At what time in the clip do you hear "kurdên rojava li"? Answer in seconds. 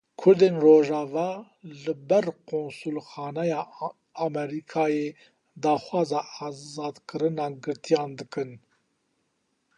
0.19-1.93